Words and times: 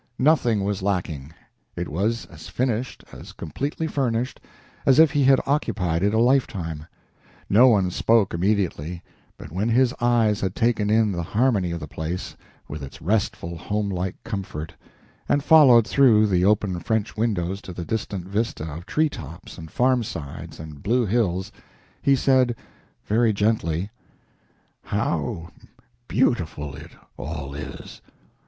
Nothing 0.17 0.63
was 0.63 0.81
lacking 0.81 1.31
it 1.75 1.87
was 1.87 2.25
as 2.25 2.49
finished, 2.49 3.03
as 3.13 3.33
completely 3.33 3.85
furnished, 3.85 4.39
as 4.83 4.97
if 4.97 5.11
he 5.11 5.23
had 5.25 5.39
occupied 5.45 6.01
it 6.01 6.11
a 6.11 6.17
lifetime. 6.19 6.87
No 7.51 7.67
one 7.67 7.91
spoke 7.91 8.33
immediately, 8.33 9.03
but 9.37 9.51
when 9.51 9.69
his 9.69 9.93
eyes 10.01 10.41
had 10.41 10.55
taken 10.55 10.89
in 10.89 11.11
the 11.11 11.21
harmony 11.21 11.69
of 11.69 11.79
the 11.79 11.87
place, 11.87 12.35
with 12.67 12.81
its 12.81 12.99
restful, 12.99 13.55
home 13.55 13.91
like 13.91 14.15
comfort, 14.23 14.73
and 15.29 15.43
followed 15.43 15.85
through 15.87 16.25
the 16.25 16.43
open 16.45 16.79
French 16.79 17.15
windows 17.15 17.61
to 17.61 17.71
the 17.71 17.85
distant 17.85 18.27
vista 18.27 18.65
of 18.65 18.87
treetops 18.87 19.59
and 19.59 19.69
farmsides 19.69 20.59
and 20.59 20.81
blue 20.81 21.05
hills, 21.05 21.51
he 22.01 22.15
said, 22.15 22.55
very 23.05 23.31
gently: 23.31 23.91
"How 24.81 25.49
beautiful 26.07 26.75
it 26.75 26.89
all 27.19 27.53
is! 27.53 28.01